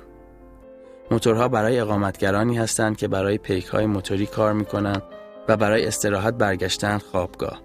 موتورها 1.11 1.49
برای 1.49 1.81
اقامتگرانی 1.81 2.59
هستند 2.59 2.97
که 2.97 3.09
برای 3.09 3.39
پیک 3.39 3.67
های 3.67 3.87
موتوری 3.87 4.27
کار 4.27 4.53
می‌کنن 4.53 5.03
و 5.49 5.57
برای 5.57 5.87
استراحت 5.87 6.35
برگشتن 6.35 6.99
خوابگاه. 6.99 7.63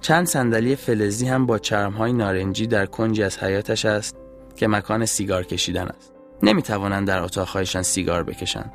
چند 0.00 0.26
صندلی 0.26 0.76
فلزی 0.76 1.26
هم 1.26 1.46
با 1.46 1.60
های 1.98 2.12
نارنجی 2.12 2.66
در 2.66 2.86
کنجی 2.86 3.22
از 3.22 3.38
حیاتش 3.38 3.84
است 3.84 4.16
که 4.56 4.68
مکان 4.68 5.06
سیگار 5.06 5.44
کشیدن 5.44 5.86
است. 5.86 6.12
نمی 6.42 6.62
توانند 6.62 7.06
در 7.06 7.22
اتاقهایشان 7.22 7.82
سیگار 7.82 8.22
بکشند. 8.22 8.72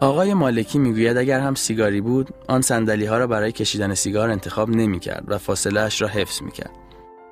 آقای 0.00 0.34
مالکی 0.34 0.78
می‌گوید 0.78 1.16
اگر 1.16 1.40
هم 1.40 1.54
سیگاری 1.54 2.00
بود 2.00 2.30
آن 2.48 2.60
صندلی 2.60 3.06
ها 3.06 3.18
را 3.18 3.26
برای 3.26 3.52
کشیدن 3.52 3.94
سیگار 3.94 4.30
انتخاب 4.30 4.70
نمی 4.70 5.00
کرد 5.00 5.24
و 5.26 5.38
فاصله 5.38 5.80
اش 5.80 6.02
را 6.02 6.08
حفظ 6.08 6.42
می 6.42 6.50
کرد. 6.50 6.70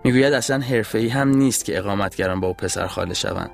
می‌گوید 0.05 0.33
اصلا 0.33 0.59
حرفه‌ای 0.59 1.09
هم 1.09 1.29
نیست 1.29 1.65
که 1.65 1.79
اقامتگران 1.79 2.41
با 2.41 2.49
او 2.49 2.55
پسر 2.55 2.87
خاله 2.87 3.15
شوند. 3.15 3.51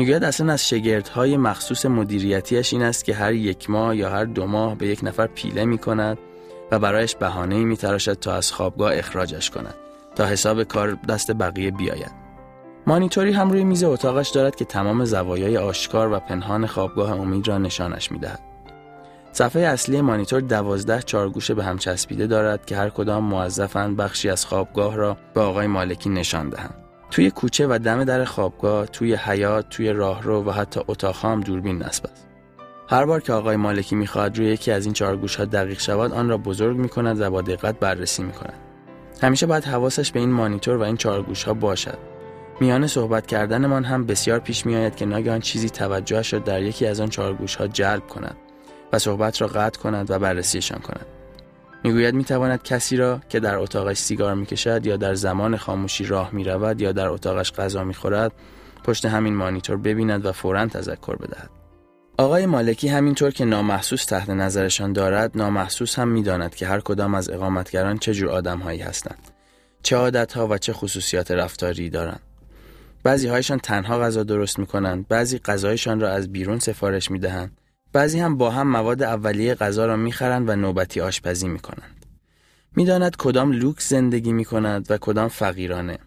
می‌گوید 0.00 0.24
اصلا 0.24 0.52
از 0.52 0.68
شگردهای 0.68 1.36
مخصوص 1.36 1.86
مدیریتیش 1.86 2.72
این 2.72 2.82
است 2.82 3.04
که 3.04 3.14
هر 3.14 3.32
یک 3.32 3.70
ماه 3.70 3.96
یا 3.96 4.10
هر 4.10 4.24
دو 4.24 4.46
ماه 4.46 4.74
به 4.74 4.86
یک 4.86 5.00
نفر 5.02 5.26
پیله 5.26 5.64
می 5.64 5.78
کند 5.78 6.18
و 6.70 6.78
برایش 6.78 7.16
بهانه 7.16 7.64
می 7.64 7.76
تراشد 7.76 8.12
تا 8.12 8.34
از 8.34 8.52
خوابگاه 8.52 8.98
اخراجش 8.98 9.50
کند 9.50 9.74
تا 10.14 10.26
حساب 10.26 10.62
کار 10.62 10.98
دست 11.08 11.32
بقیه 11.32 11.70
بیاید. 11.70 12.12
مانیتوری 12.86 13.32
هم 13.32 13.50
روی 13.50 13.64
میز 13.64 13.84
اتاقش 13.84 14.28
دارد 14.28 14.56
که 14.56 14.64
تمام 14.64 15.04
زوایای 15.04 15.56
آشکار 15.56 16.12
و 16.12 16.18
پنهان 16.18 16.66
خوابگاه 16.66 17.20
امید 17.20 17.48
را 17.48 17.58
نشانش 17.58 18.12
می‌دهد. 18.12 18.40
صفحه 19.32 19.62
اصلی 19.62 20.00
مانیتور 20.00 20.40
دوازده 20.40 21.02
چارگوشه 21.02 21.54
به 21.54 21.64
هم 21.64 21.78
چسبیده 21.78 22.26
دارد 22.26 22.66
که 22.66 22.76
هر 22.76 22.88
کدام 22.90 23.24
موظفند 23.24 23.96
بخشی 23.96 24.30
از 24.30 24.46
خوابگاه 24.46 24.96
را 24.96 25.16
به 25.34 25.40
آقای 25.40 25.66
مالکی 25.66 26.10
نشان 26.10 26.48
دهند. 26.48 26.89
توی 27.10 27.30
کوچه 27.30 27.66
و 27.66 27.78
دم 27.78 28.04
در 28.04 28.24
خوابگاه، 28.24 28.86
توی 28.86 29.14
حیات، 29.14 29.68
توی 29.68 29.92
راهرو 29.92 30.44
و 30.44 30.50
حتی 30.50 30.80
اتاق 30.88 31.24
هم 31.24 31.40
دوربین 31.40 31.82
نصب 31.82 32.06
است. 32.12 32.26
هر 32.88 33.04
بار 33.04 33.20
که 33.20 33.32
آقای 33.32 33.56
مالکی 33.56 33.96
می‌خواهد 33.96 34.38
روی 34.38 34.46
یکی 34.46 34.70
از 34.70 34.84
این 34.84 34.94
چهار 34.94 35.18
ها 35.38 35.44
دقیق 35.44 35.80
شود 35.80 36.12
آن 36.12 36.28
را 36.28 36.36
بزرگ 36.38 36.76
می 36.76 36.88
کند 36.88 37.20
و 37.20 37.30
با 37.30 37.42
دقت 37.42 37.78
بررسی 37.78 38.22
می 38.22 38.32
کند. 38.32 38.58
همیشه 39.22 39.46
باید 39.46 39.64
حواسش 39.64 40.12
به 40.12 40.20
این 40.20 40.30
مانیتور 40.30 40.76
و 40.76 40.82
این 40.82 40.96
چهار 40.96 41.24
ها 41.46 41.54
باشد. 41.54 41.98
میان 42.60 42.86
صحبت 42.86 43.26
کردنمان 43.26 43.84
هم 43.84 44.06
بسیار 44.06 44.38
پیش 44.38 44.66
می 44.66 44.76
آید 44.76 44.96
که 44.96 45.06
ناگهان 45.06 45.40
چیزی 45.40 45.70
توجهش 45.70 46.32
را 46.32 46.38
در 46.38 46.62
یکی 46.62 46.86
از 46.86 47.00
آن 47.00 47.08
چهار 47.08 47.38
ها 47.58 47.66
جلب 47.66 48.06
کند 48.06 48.36
و 48.92 48.98
صحبت 48.98 49.42
را 49.42 49.48
قطع 49.48 49.80
کند 49.80 50.10
و 50.10 50.18
بررسیشان 50.18 50.78
کند. 50.78 51.06
می‌گوید 51.84 52.14
می‌تواند 52.14 52.62
کسی 52.62 52.96
را 52.96 53.20
که 53.28 53.40
در 53.40 53.56
اتاقش 53.56 53.96
سیگار 53.98 54.34
می‌کشد 54.34 54.86
یا 54.86 54.96
در 54.96 55.14
زمان 55.14 55.56
خاموشی 55.56 56.04
راه 56.04 56.30
می‌رود 56.32 56.80
یا 56.80 56.92
در 56.92 57.08
اتاقش 57.08 57.52
غذا 57.52 57.84
می‌خورد 57.84 58.32
پشت 58.84 59.04
همین 59.04 59.34
مانیتور 59.34 59.76
ببیند 59.76 60.26
و 60.26 60.32
فورا 60.32 60.66
تذکر 60.66 61.16
بدهد. 61.16 61.50
آقای 62.18 62.46
مالکی 62.46 62.88
همینطور 62.88 63.30
که 63.30 63.44
نامحسوس 63.44 64.04
تحت 64.04 64.30
نظرشان 64.30 64.92
دارد 64.92 65.30
نامحسوس 65.34 65.98
هم 65.98 66.08
می‌داند 66.08 66.54
که 66.54 66.66
هر 66.66 66.80
کدام 66.80 67.14
از 67.14 67.30
اقامتگران 67.30 67.98
چه 67.98 68.14
جور 68.14 68.30
آدمهایی 68.30 68.80
هستند 68.80 69.30
چه 69.82 69.96
عادتها 69.96 70.48
و 70.48 70.58
چه 70.58 70.72
خصوصیات 70.72 71.30
رفتاری 71.30 71.90
دارند. 71.90 72.20
بعضی 73.02 73.28
هایشان 73.28 73.58
تنها 73.58 73.98
غذا 73.98 74.22
درست 74.22 74.58
می 74.58 74.66
کنند 74.66 75.08
بعضی 75.08 75.38
غذایشان 75.38 76.00
را 76.00 76.10
از 76.10 76.32
بیرون 76.32 76.58
سفارش 76.58 77.10
می 77.10 77.18
دهند 77.18 77.59
بعضی 77.92 78.20
هم 78.20 78.36
با 78.36 78.50
هم 78.50 78.68
مواد 78.68 79.02
اولیه 79.02 79.54
غذا 79.54 79.86
را 79.86 79.96
می‌خرند 79.96 80.48
و 80.48 80.56
نوبتی 80.56 81.00
آشپزی 81.00 81.48
می‌کنند. 81.48 82.06
می‌داند 82.76 83.16
کدام 83.16 83.52
لوکس 83.52 83.88
زندگی 83.88 84.32
می 84.32 84.44
کند 84.44 84.90
و 84.90 84.98
کدام 84.98 85.28
فقیرانه. 85.28 85.98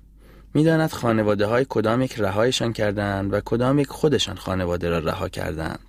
می‌داند 0.53 0.91
خانواده 0.91 1.45
های 1.45 1.65
کدام 1.69 2.01
یک 2.01 2.19
رهایشان 2.19 2.73
کردند 2.73 3.33
و 3.33 3.41
کدام 3.45 3.79
یک 3.79 3.87
خودشان 3.87 4.35
خانواده 4.35 4.89
را 4.89 4.99
رها 4.99 5.29
کردند. 5.29 5.79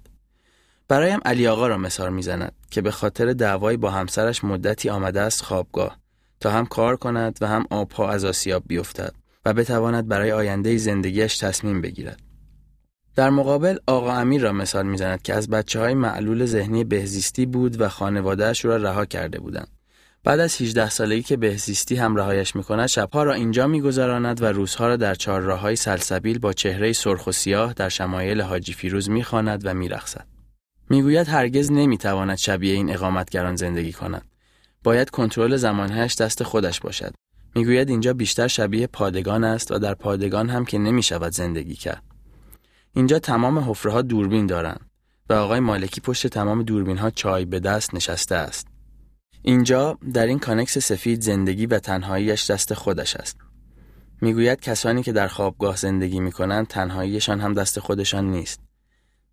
برایم 0.89 1.21
علی 1.25 1.47
آقا 1.47 1.67
را 1.67 1.79
مثال 1.79 2.13
می‌زند 2.13 2.53
که 2.71 2.83
به 2.83 2.91
خاطر 2.91 3.33
دعوایی 3.33 3.77
با 3.77 3.91
همسرش 3.91 4.45
مدتی 4.45 4.91
آمده 4.91 5.21
است 5.21 5.43
خوابگاه 5.43 5.99
تا 6.41 6.51
هم 6.51 6.67
کار 6.67 6.97
کند 6.97 7.39
و 7.41 7.47
هم 7.47 7.67
آبها 7.71 8.11
از 8.11 8.25
آسیاب 8.25 8.63
بیفتد 8.67 9.15
و 9.45 9.53
بتواند 9.53 10.09
برای 10.09 10.33
آینده 10.33 10.77
زندگیش 10.77 11.39
تصمیم 11.39 11.81
بگیرد. 11.81 12.24
در 13.17 13.31
مقابل 13.31 13.77
آقا 13.87 14.13
امیر 14.13 14.43
را 14.43 14.53
مثال 14.53 14.87
می‌زند 14.87 15.23
که 15.23 15.35
از 15.35 15.49
بچه 15.49 15.81
های 15.81 15.95
معلول 15.95 16.45
ذهنی 16.45 16.85
بهزیستی 16.85 17.47
بود 17.47 17.81
و 17.81 17.89
خانوادهش 17.89 18.65
را 18.65 18.77
رها 18.77 19.05
کرده 19.05 19.41
بودند. 19.41 19.69
بعد 20.25 20.41
از 20.41 20.61
18 20.61 20.91
سالگی 20.91 21.23
که 21.23 21.37
بهزیستی 21.37 21.97
هم 21.97 22.17
رهایش 22.17 22.57
می‌کند 22.57 22.87
شبها 22.87 23.23
را 23.23 23.33
اینجا 23.33 23.67
میگذراند 23.67 24.43
و 24.43 24.47
روزها 24.47 24.87
را 24.87 24.97
در 24.97 25.17
های 25.57 25.77
سلسبیل 25.77 26.39
با 26.39 26.53
چهره 26.53 26.93
سرخ 26.93 27.27
و 27.27 27.33
سیاه 27.33 27.73
در 27.73 27.89
شمایل 27.89 28.41
حاجی 28.41 28.73
فیروز 28.73 29.11
می‌خواند 29.11 29.67
و 29.67 29.75
میرقصد. 29.75 30.27
می‌گوید 30.91 31.29
هرگز 31.29 31.73
نمی‌تواند 31.73 32.39
شبیه 32.39 32.75
این 32.75 32.93
اقامتگران 32.93 33.57
زندگی 33.57 33.93
کند. 33.93 34.25
باید 34.85 35.11
کنترل 35.11 35.57
زمانهایش 35.57 36.17
دست 36.17 36.43
خودش 36.43 36.81
باشد. 36.81 37.15
می‌گوید 37.55 37.89
اینجا 37.89 38.13
بیشتر 38.13 38.49
شبیه 38.49 38.87
پادگان 38.87 39.45
است 39.45 39.73
و 39.73 39.79
در 39.79 39.95
پادگان 39.95 40.49
هم 40.49 40.65
که 40.65 40.79
نمی‌شود 40.79 41.33
زندگی 41.33 41.75
کرد. 41.75 42.14
اینجا 42.97 43.19
تمام 43.19 43.71
حفره 43.71 43.93
ها 43.93 44.03
دوربین 44.03 44.47
دارن 44.47 44.77
و 45.31 45.33
آقای 45.33 45.61
مالکی 45.61 46.01
پشت 46.01 46.27
تمام 46.27 46.63
دوربین 46.63 46.99
ها 46.99 47.11
چای 47.11 47.45
به 47.45 47.61
دست 47.61 47.95
نشسته 47.95 48.35
است. 48.35 48.67
اینجا 49.43 49.99
در 50.13 50.27
این 50.27 50.39
کانکس 50.39 50.79
سفید 50.79 51.21
زندگی 51.21 51.67
و 51.67 51.79
تنهاییش 51.79 52.51
دست 52.51 52.75
خودش 52.75 53.17
است. 53.17 53.37
می‌گوید 54.21 54.61
کسانی 54.61 55.03
که 55.03 55.13
در 55.13 55.29
خوابگاه 55.29 55.77
زندگی 55.77 56.21
می 56.21 56.33
کنند 56.33 56.67
تنهاییشان 56.67 57.41
هم 57.41 57.55
دست 57.55 57.81
خودشان 57.81 58.31
نیست. 58.31 58.61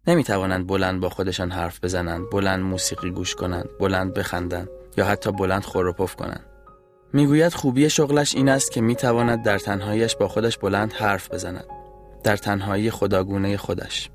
نمی 0.08 0.24
توانند 0.24 0.68
بلند 0.68 1.00
با 1.00 1.10
خودشان 1.10 1.51
حرف 1.51 1.84
بزنند، 1.84 2.30
بلند 2.32 2.63
موسیقی 2.63 3.12
گوش 3.12 3.36
کنند، 3.36 3.70
بلند 3.80 4.13
بخندند 4.13 4.70
یا 4.98 5.06
حتی 5.06 5.32
بلند 5.32 5.63
خور 5.63 5.91
کنند. 5.91 6.46
می‌گوید 7.13 7.53
خوبی 7.53 7.89
شغلش 7.89 8.36
این 8.36 8.50
است 8.50 8.72
که 8.72 8.82
می 8.82 8.96
تواند 8.96 9.44
در 9.44 9.58
تنهاییش 9.58 10.15
با 10.15 10.27
خودش 10.27 10.58
بلند 10.58 10.94
حرف 10.94 11.32
بزند. 11.34 11.65
در 12.24 12.38
تنهایی 12.38 12.92
خداگونه 12.92 13.58
خودش. 13.58 14.10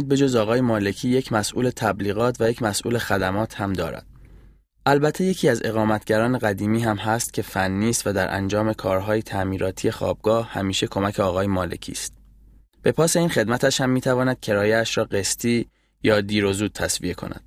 امید 0.00 0.08
به 0.08 0.16
جز 0.16 0.36
آقای 0.36 0.60
مالکی 0.60 1.08
یک 1.08 1.32
مسئول 1.32 1.70
تبلیغات 1.70 2.40
و 2.40 2.50
یک 2.50 2.62
مسئول 2.62 2.98
خدمات 2.98 3.60
هم 3.60 3.72
دارد. 3.72 4.06
البته 4.86 5.24
یکی 5.24 5.48
از 5.48 5.62
اقامتگران 5.64 6.38
قدیمی 6.38 6.82
هم 6.82 6.96
هست 6.96 7.32
که 7.32 7.42
فنی 7.42 7.90
است 7.90 8.06
و 8.06 8.12
در 8.12 8.34
انجام 8.34 8.72
کارهای 8.72 9.22
تعمیراتی 9.22 9.90
خوابگاه 9.90 10.48
همیشه 10.52 10.86
کمک 10.86 11.20
آقای 11.20 11.46
مالکی 11.46 11.92
است. 11.92 12.12
به 12.82 12.92
پاس 12.92 13.16
این 13.16 13.28
خدمتش 13.28 13.80
هم 13.80 13.90
می‌تواند 13.90 14.40
کرایهش 14.40 14.98
را 14.98 15.04
قسطی 15.04 15.66
یا 16.02 16.20
دیر 16.20 16.44
و 16.44 16.52
زود 16.52 16.72
تصویه 16.72 17.14
کند. 17.14 17.42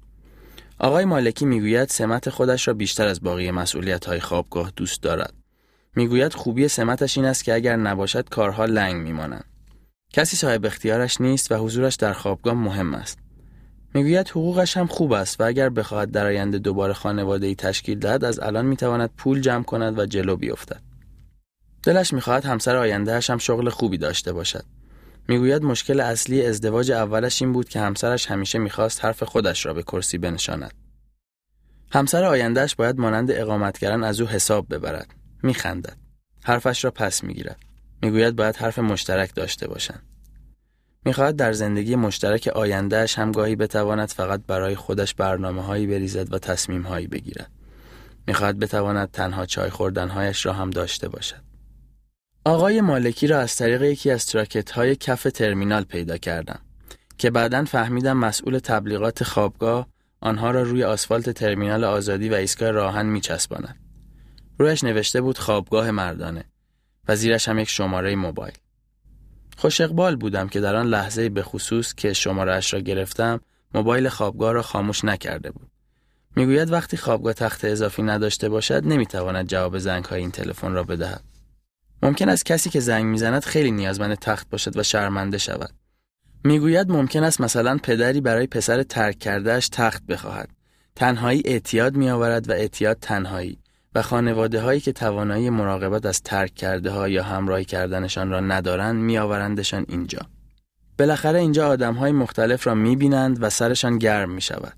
آقای 0.80 1.06
مالکی 1.06 1.46
می‌گوید 1.46 1.90
سمت 1.90 2.30
خودش 2.30 2.68
را 2.68 2.74
بیشتر 2.74 3.08
از 3.08 3.22
باقی 3.22 3.52
مسئولیت 3.52 4.06
های 4.06 4.20
خوابگاه 4.20 4.72
دوست 4.76 5.02
دارد. 5.04 5.34
می‌گوید 5.96 6.34
خوبی 6.34 6.68
سمتش 6.68 7.18
این 7.18 7.26
است 7.26 7.44
که 7.44 7.54
اگر 7.54 7.76
نباشد 7.76 8.30
کارها 8.30 8.66
لنگ 8.66 8.96
میمانند. 8.96 9.46
کسی 10.14 10.38
صاحب 10.38 10.66
اختیارش 10.66 11.22
نیست 11.22 11.52
و 11.52 11.56
حضورش 11.56 11.96
در 11.96 12.14
خوابگاه 12.14 12.54
مهم 12.54 12.94
است. 12.94 13.20
می‌گوید 13.94 14.30
حقوقش 14.30 14.78
هم 14.78 14.88
خوب 14.88 15.12
است 15.12 15.42
و 15.42 15.44
اگر 15.44 15.70
بخواهد 15.70 16.12
در 16.12 16.26
آینده 16.26 16.60
دوباره 16.60 16.94
خانواده 16.94 17.48
ای 17.48 17.56
تشکیل 17.56 18.00
دهد 18.00 18.24
از 18.24 18.40
الان 18.40 18.66
می‌تواند 18.66 19.10
پول 19.18 19.42
جمع 19.42 19.64
کند 19.64 20.00
و 20.00 20.06
جلو 20.06 20.36
بیفتد. 20.36 20.82
دلش 21.84 22.14
می‌خواهد 22.14 22.46
همسر 22.46 22.76
آیندهش 22.76 23.30
هم 23.30 23.38
شغل 23.38 23.70
خوبی 23.70 23.98
داشته 23.98 24.34
باشد. 24.34 24.66
می‌گوید 25.28 25.64
مشکل 25.64 26.00
اصلی 26.00 26.46
ازدواج 26.46 26.92
اولش 26.92 27.42
این 27.42 27.54
بود 27.54 27.70
که 27.70 27.80
همسرش 27.80 28.26
همیشه 28.26 28.60
می‌خواست 28.60 29.06
حرف 29.06 29.24
خودش 29.24 29.66
را 29.66 29.74
به 29.74 29.84
کرسی 29.84 30.18
بنشاند. 30.18 30.74
همسر 31.92 32.24
آیندهش 32.24 32.76
باید 32.76 33.00
مانند 33.00 33.32
اقامتگران 33.32 34.04
از 34.04 34.22
او 34.22 34.28
حساب 34.28 34.74
ببرد. 34.74 35.14
میخندد. 35.44 35.98
حرفش 36.44 36.84
را 36.84 36.92
پس 36.92 37.24
می‌گیرد. 37.24 37.60
می‌گوید 38.04 38.36
باید 38.36 38.56
حرف 38.56 38.80
مشترک 38.80 39.36
داشته 39.36 39.68
باشند. 39.68 40.04
می‌خواهد 41.06 41.36
در 41.36 41.54
زندگی 41.54 41.96
مشترک 41.96 42.48
آیندهش 42.48 43.20
همگاهی 43.20 43.56
بتواند 43.56 44.10
فقط 44.10 44.42
برای 44.48 44.76
خودش 44.76 45.14
برنامه 45.14 45.62
هایی 45.62 45.88
بریزد 45.88 46.34
و 46.34 46.40
تصمیم 46.40 46.82
هایی 46.82 47.08
بگیرد. 47.08 47.52
می‌خواهد 48.28 48.60
بتواند 48.60 49.12
تنها 49.12 49.46
چای 49.46 49.70
خوردنهایش 49.70 50.46
را 50.46 50.54
هم 50.54 50.70
داشته 50.70 51.10
باشد. 51.10 51.42
آقای 52.46 52.82
مالکی 52.82 53.28
را 53.28 53.40
از 53.40 53.56
طریق 53.56 53.82
یکی 53.82 54.12
از 54.12 54.26
تراکت 54.26 54.72
های 54.72 54.96
کف 54.96 55.24
ترمینال 55.24 55.84
پیدا 55.84 56.18
کردم 56.18 56.60
که 57.18 57.30
بعدا 57.30 57.66
فهمیدم 57.66 58.18
مسئول 58.18 58.60
تبلیغات 58.60 59.24
خوابگاه 59.24 59.88
آنها 60.22 60.52
را 60.52 60.64
روی 60.64 60.84
آسفالت 60.84 61.30
ترمینال 61.30 61.84
آزادی 61.84 62.30
و 62.30 62.34
ایستگاه 62.34 62.72
راهن 62.72 63.06
میچسباند. 63.06 63.76
رویش 64.60 64.84
نوشته 64.84 65.22
بود 65.22 65.38
خوابگاه 65.38 65.92
مردانه 65.92 66.46
و 67.08 67.16
زیرش 67.16 67.50
هم 67.50 67.60
یک 67.60 67.70
شماره 67.70 68.16
موبایل. 68.16 68.54
خوش 69.58 69.82
اقبال 69.82 70.16
بودم 70.16 70.48
که 70.48 70.60
در 70.60 70.76
آن 70.76 70.88
لحظه 70.88 71.30
به 71.30 71.44
خصوص 71.44 71.94
که 71.94 72.14
شمارهش 72.14 72.74
را 72.74 72.80
گرفتم 72.80 73.42
موبایل 73.74 74.10
خوابگاه 74.10 74.52
را 74.52 74.62
خاموش 74.62 75.06
نکرده 75.06 75.52
بود. 75.52 75.68
می‌گوید 76.36 76.72
وقتی 76.72 76.98
خوابگاه 76.98 77.34
تخت 77.34 77.66
اضافی 77.66 78.04
نداشته 78.04 78.50
باشد 78.50 78.88
نمی‌تواند 78.88 79.48
جواب 79.48 79.78
زنگ 79.78 80.06
های 80.06 80.20
این 80.20 80.32
تلفن 80.32 80.72
را 80.72 80.84
بدهد. 80.84 81.24
ممکن 82.04 82.30
است 82.30 82.46
کسی 82.46 82.70
که 82.70 82.80
زنگ 82.80 83.06
می‌زند 83.06 83.44
خیلی 83.44 83.72
نیازمند 83.72 84.18
تخت 84.18 84.50
باشد 84.50 84.78
و 84.78 84.84
شرمنده 84.84 85.38
شود. 85.38 85.72
می‌گوید 86.44 86.92
ممکن 86.92 87.24
است 87.24 87.42
مثلا 87.42 87.78
پدری 87.84 88.22
برای 88.22 88.48
پسر 88.48 88.84
ترک 88.84 89.20
کردهش 89.20 89.70
تخت 89.70 90.06
بخواهد. 90.06 90.50
تنهایی 90.96 91.42
اعتیاد 91.46 91.96
میآورد 91.96 92.50
و 92.50 92.52
اعتیاد 92.52 92.98
تنهایی 93.02 93.60
و 93.96 94.02
خانواده 94.02 94.62
هایی 94.62 94.80
که 94.80 94.92
توانایی 94.92 95.50
مراقبت 95.50 96.06
از 96.06 96.22
ترک 96.22 96.56
کرده 96.56 96.92
ها 96.92 97.10
یا 97.10 97.24
همراهی 97.24 97.66
کردنشان 97.66 98.30
را 98.30 98.40
ندارند 98.40 99.02
میآورندشان 99.02 99.86
اینجا. 99.90 100.20
بالاخره 101.00 101.40
اینجا 101.40 101.68
آدم 101.68 101.94
های 101.94 102.12
مختلف 102.12 102.68
را 102.68 102.76
می‌بینند 102.76 103.44
و 103.44 103.50
سرشان 103.50 103.98
گرم 103.98 104.30
می 104.30 104.42
شود. 104.42 104.74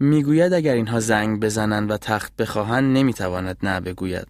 می‌گوید 0.00 0.52
اگر 0.52 0.74
اینها 0.74 1.00
زنگ 1.00 1.40
بزنند 1.40 1.90
و 1.90 1.96
تخت 1.96 2.36
بخواهند 2.36 2.96
نمی‌تواند 2.96 3.56
نه 3.62 3.80
بگوید. 3.80 4.26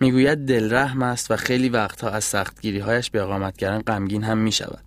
می‌گوید 0.00 0.48
دلرحم 0.48 1.02
است 1.02 1.30
و 1.30 1.36
خیلی 1.36 1.68
وقتها 1.68 2.10
از 2.10 2.24
سختگیری 2.24 2.78
هایش 2.78 3.10
به 3.10 3.22
اقامت 3.22 3.56
کردن 3.56 3.80
غمگین 3.80 4.24
هم 4.24 4.38
می 4.38 4.52
شود. 4.52 4.84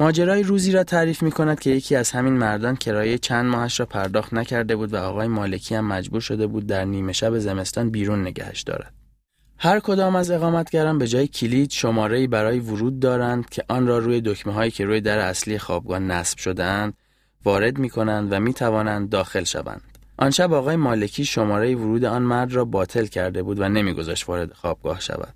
ماجرای 0.00 0.42
روزی 0.42 0.72
را 0.72 0.84
تعریف 0.84 1.22
می 1.22 1.30
کند 1.30 1.60
که 1.60 1.70
یکی 1.70 1.96
از 1.96 2.10
همین 2.10 2.32
مردان 2.32 2.76
کرایه 2.76 3.18
چند 3.18 3.46
ماهش 3.46 3.80
را 3.80 3.86
پرداخت 3.86 4.34
نکرده 4.34 4.76
بود 4.76 4.94
و 4.94 4.96
آقای 4.96 5.28
مالکی 5.28 5.74
هم 5.74 5.84
مجبور 5.84 6.20
شده 6.20 6.46
بود 6.46 6.66
در 6.66 6.84
نیمه 6.84 7.12
شب 7.12 7.38
زمستان 7.38 7.90
بیرون 7.90 8.20
نگهش 8.20 8.62
دارد. 8.62 8.92
هر 9.58 9.80
کدام 9.80 10.16
از 10.16 10.30
اقامتگران 10.30 10.98
به 10.98 11.06
جای 11.06 11.26
کلید 11.26 11.70
شماره‌ای 11.70 12.26
برای 12.26 12.58
ورود 12.58 13.00
دارند 13.00 13.50
که 13.50 13.64
آن 13.68 13.86
را 13.86 13.98
روی 13.98 14.20
دکمه 14.20 14.52
هایی 14.52 14.70
که 14.70 14.84
روی 14.84 15.00
در 15.00 15.18
اصلی 15.18 15.58
خوابگاه 15.58 15.98
نصب 15.98 16.38
شدهاند 16.38 16.94
وارد 17.44 17.78
می 17.78 17.90
کنند 17.90 18.32
و 18.32 18.40
می 18.40 18.54
توانند 18.54 19.10
داخل 19.10 19.44
شوند. 19.44 19.80
آن 20.18 20.30
شب 20.30 20.52
آقای 20.52 20.76
مالکی 20.76 21.24
شماره 21.24 21.74
ورود 21.74 22.04
آن 22.04 22.22
مرد 22.22 22.52
را 22.52 22.64
باطل 22.64 23.06
کرده 23.06 23.42
بود 23.42 23.60
و 23.60 23.68
نمیگذاشت 23.68 24.28
وارد 24.28 24.52
خوابگاه 24.52 25.00
شود. 25.00 25.34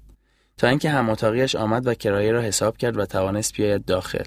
تا 0.58 0.68
اینکه 0.68 0.90
هم 0.90 1.16
آمد 1.58 1.86
و 1.86 1.94
کرایه 1.94 2.32
را 2.32 2.40
حساب 2.40 2.76
کرد 2.76 2.96
و 2.96 3.06
توانست 3.06 3.56
بیاید 3.56 3.84
داخل. 3.84 4.24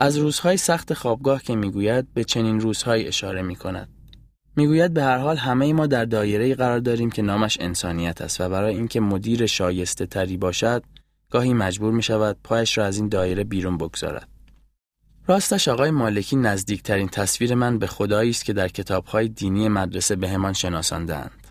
از 0.00 0.16
روزهای 0.16 0.56
سخت 0.56 0.94
خوابگاه 0.94 1.42
که 1.42 1.56
می‌گوید 1.56 2.14
به 2.14 2.24
چنین 2.24 2.60
روزهایی 2.60 3.06
اشاره 3.06 3.42
می 3.42 3.56
کند. 3.56 3.88
می‌گوید 4.56 4.94
به 4.94 5.02
هر 5.02 5.18
حال 5.18 5.36
همه 5.36 5.72
ما 5.72 5.86
در 5.86 6.04
دایره 6.04 6.54
قرار 6.54 6.78
داریم 6.78 7.10
که 7.10 7.22
نامش 7.22 7.58
انسانیت 7.60 8.20
است 8.20 8.40
و 8.40 8.48
برای 8.48 8.74
اینکه 8.74 9.00
مدیر 9.00 9.46
شایسته 9.46 10.06
تری 10.06 10.36
باشد 10.36 10.82
گاهی 11.30 11.54
مجبور 11.54 11.92
می 11.92 12.02
شود 12.02 12.36
پایش 12.44 12.78
را 12.78 12.84
از 12.84 12.96
این 12.96 13.08
دایره 13.08 13.44
بیرون 13.44 13.78
بگذارد. 13.78 14.28
راستش 15.26 15.68
آقای 15.68 15.90
مالکی 15.90 16.36
نزدیکترین 16.36 17.08
تصویر 17.08 17.54
من 17.54 17.78
به 17.78 17.86
خدایی 17.86 18.30
است 18.30 18.44
که 18.44 18.52
در 18.52 18.68
کتابهای 18.68 19.28
دینی 19.28 19.68
مدرسه 19.68 20.16
بهمان 20.16 20.52
شناساندهاند. 20.52 21.46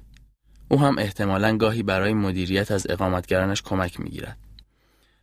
او 0.69 0.79
هم 0.79 0.95
احتمالا 0.97 1.57
گاهی 1.57 1.83
برای 1.83 2.13
مدیریت 2.13 2.71
از 2.71 2.87
اقامتگرانش 2.89 3.61
کمک 3.61 3.99
می‌گیرد. 3.99 4.37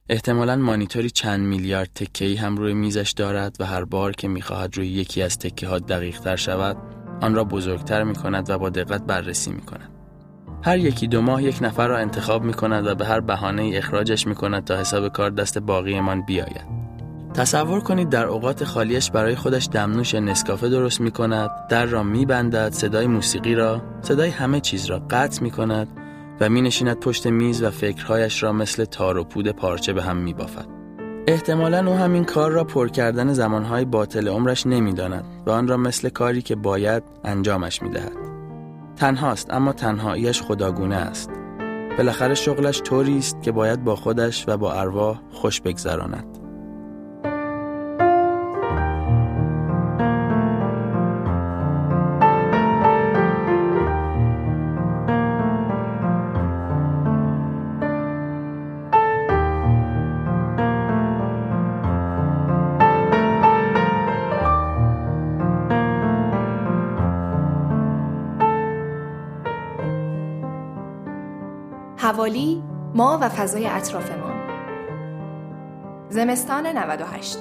احتمالا 0.08 0.56
مانیتوری 0.56 1.10
چند 1.10 1.40
میلیارد 1.40 1.90
تکهی 1.94 2.36
هم 2.36 2.56
روی 2.56 2.74
میزش 2.74 3.10
دارد 3.10 3.56
و 3.60 3.64
هر 3.64 3.84
بار 3.84 4.12
که 4.12 4.28
می‌خواهد 4.28 4.76
روی 4.76 4.88
یکی 4.88 5.22
از 5.22 5.38
تکه 5.38 5.68
ها 5.68 5.78
دقیق 5.78 6.20
تر 6.20 6.36
شود 6.36 6.76
آن 7.20 7.34
را 7.34 7.44
بزرگتر 7.44 8.02
می 8.02 8.14
کند 8.14 8.50
و 8.50 8.58
با 8.58 8.70
دقت 8.70 9.02
بررسی 9.02 9.50
می 9.50 9.60
کند. 9.60 9.90
هر 10.62 10.78
یکی 10.78 11.06
دو 11.06 11.22
ماه 11.22 11.42
یک 11.42 11.58
نفر 11.62 11.88
را 11.88 11.98
انتخاب 11.98 12.44
می 12.44 12.54
کند 12.54 12.86
و 12.86 12.94
به 12.94 13.06
هر 13.06 13.20
بهانه 13.20 13.70
اخراجش 13.74 14.26
می 14.26 14.34
کند 14.34 14.64
تا 14.64 14.76
حساب 14.76 15.08
کار 15.08 15.30
دست 15.30 15.58
باقیمان 15.58 16.22
بیاید. 16.26 16.84
تصور 17.34 17.80
کنید 17.80 18.08
در 18.08 18.26
اوقات 18.26 18.64
خالیش 18.64 19.10
برای 19.10 19.34
خودش 19.34 19.68
دمنوش 19.72 20.14
نسکافه 20.14 20.68
درست 20.68 21.00
می 21.00 21.10
کند، 21.10 21.50
در 21.68 21.86
را 21.86 22.02
می 22.02 22.26
بندد، 22.26 22.72
صدای 22.72 23.06
موسیقی 23.06 23.54
را، 23.54 23.82
صدای 24.02 24.30
همه 24.30 24.60
چیز 24.60 24.86
را 24.86 24.98
قطع 25.10 25.42
می 25.42 25.50
کند 25.50 25.88
و 26.40 26.48
می 26.48 26.62
نشیند 26.62 27.00
پشت 27.00 27.26
میز 27.26 27.62
و 27.62 27.70
فکرهایش 27.70 28.42
را 28.42 28.52
مثل 28.52 28.84
تار 28.84 29.18
و 29.18 29.24
پود 29.24 29.48
پارچه 29.48 29.92
به 29.92 30.02
هم 30.02 30.16
می 30.16 30.34
بافد. 30.34 30.66
احتمالا 31.26 31.90
او 31.90 31.94
همین 31.94 32.24
کار 32.24 32.50
را 32.50 32.64
پر 32.64 32.88
کردن 32.88 33.32
زمانهای 33.32 33.84
باطل 33.84 34.28
عمرش 34.28 34.66
نمی‌داند 34.66 35.24
و 35.46 35.50
آن 35.50 35.68
را 35.68 35.76
مثل 35.76 36.08
کاری 36.08 36.42
که 36.42 36.54
باید 36.54 37.02
انجامش 37.24 37.82
می 37.82 37.90
دهد. 37.90 38.16
تنهاست 38.96 39.54
اما 39.54 39.72
تنهاییش 39.72 40.42
خداگونه 40.42 40.96
است. 40.96 41.30
بالاخره 41.96 42.34
شغلش 42.34 42.82
طوری 42.82 43.18
است 43.18 43.42
که 43.42 43.52
باید 43.52 43.84
با 43.84 43.96
خودش 43.96 44.44
و 44.48 44.56
با 44.56 44.72
ارواح 44.72 45.20
خوش 45.32 45.60
بگذراند. 45.60 46.43
حوالی 72.14 72.62
ما 72.94 73.18
و 73.22 73.28
فضای 73.28 73.66
اطرافمان. 73.66 74.34
زمستان 76.10 76.66
98 76.66 77.38